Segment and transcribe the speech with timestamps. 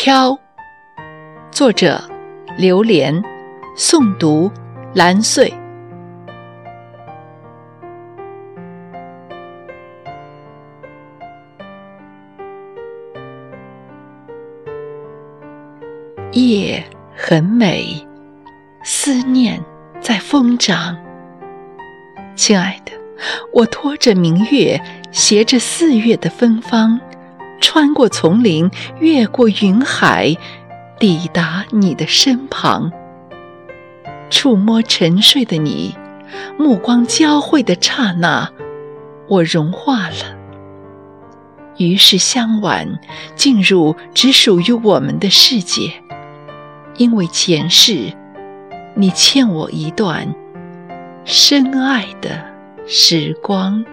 [0.00, 0.38] 飘，
[1.50, 2.00] 作者
[2.56, 3.20] 刘莲，
[3.76, 4.48] 诵读
[4.94, 5.52] 蓝穗。
[16.30, 16.80] 夜
[17.16, 18.06] 很美，
[18.84, 19.60] 思念
[20.00, 20.96] 在疯长。
[22.36, 22.92] 亲爱的，
[23.52, 27.00] 我拖着明月，携着四月的芬芳。
[27.60, 30.36] 穿过丛林，越过云海，
[30.98, 32.90] 抵达你的身旁。
[34.30, 35.96] 触摸沉睡的你，
[36.58, 38.50] 目光交汇的刹那，
[39.28, 40.36] 我融化了。
[41.78, 42.98] 于是相挽，
[43.36, 45.92] 进入只属于我们的世界。
[46.96, 48.12] 因为前世，
[48.94, 50.34] 你欠我一段
[51.24, 52.44] 深爱的
[52.86, 53.84] 时光。